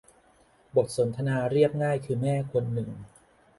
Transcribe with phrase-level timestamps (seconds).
[0.75, 2.89] บทสนทนาเรียบง่ายคือแม่คนหนึ่ง